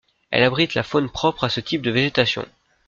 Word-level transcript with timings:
Elle 0.31 0.41
abrite 0.43 0.73
la 0.73 0.81
faune 0.81 1.11
propre 1.11 1.43
à 1.43 1.49
ce 1.49 1.59
type 1.59 1.83
de 1.83 1.91
végétation. 1.91 2.47